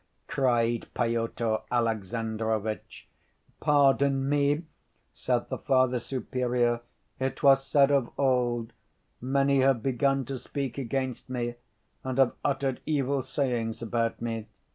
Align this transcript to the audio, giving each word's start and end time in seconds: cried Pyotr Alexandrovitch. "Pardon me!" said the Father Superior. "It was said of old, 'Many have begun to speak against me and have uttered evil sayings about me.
cried 0.25 0.87
Pyotr 0.95 1.57
Alexandrovitch. 1.69 3.07
"Pardon 3.59 4.27
me!" 4.27 4.63
said 5.13 5.47
the 5.49 5.59
Father 5.59 5.99
Superior. 5.99 6.81
"It 7.19 7.43
was 7.43 7.63
said 7.63 7.91
of 7.91 8.09
old, 8.17 8.73
'Many 9.21 9.59
have 9.59 9.83
begun 9.83 10.25
to 10.25 10.39
speak 10.39 10.79
against 10.79 11.29
me 11.29 11.53
and 12.03 12.17
have 12.17 12.33
uttered 12.43 12.81
evil 12.87 13.21
sayings 13.21 13.83
about 13.83 14.19
me. 14.23 14.47